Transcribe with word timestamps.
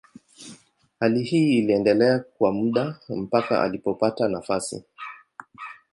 Hali 0.99 1.23
hii 1.23 1.57
iliendelea 1.57 2.19
kwa 2.19 2.51
muda 2.51 2.95
mpaka 3.09 3.61
alipopata 3.63 4.27
nafasi. 4.29 4.83